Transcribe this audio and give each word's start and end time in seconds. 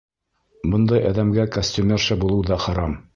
Бындай 0.75 1.03
әҙәмгә 1.11 1.45
костюмерша 1.57 2.21
булыу 2.25 2.43
ҙа 2.51 2.59
харам! 2.65 2.97